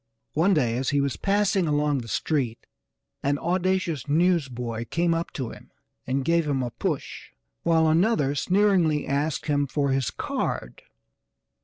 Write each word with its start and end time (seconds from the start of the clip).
One 0.33 0.55
day 0.55 0.77
as 0.77 0.89
he 0.89 0.99
was 0.99 1.15
passing 1.15 1.67
along 1.67 1.99
the 1.99 2.07
street 2.07 2.65
an 3.21 3.37
audacious 3.37 4.07
newsboy 4.07 4.85
came 4.85 5.13
up 5.13 5.29
to 5.33 5.51
him 5.51 5.69
and 6.07 6.25
gave 6.25 6.47
him 6.47 6.63
a 6.63 6.71
push, 6.71 7.27
while 7.61 7.87
another 7.87 8.33
sneeringly 8.33 9.05
asked 9.05 9.45
him 9.45 9.67
for 9.67 9.91
his 9.91 10.09
card. 10.09 10.81